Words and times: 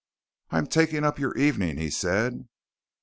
"I'm 0.49 0.65
taking 0.65 1.03
up 1.03 1.19
your 1.19 1.37
evening," 1.37 1.77
he 1.77 1.91
said. 1.91 2.47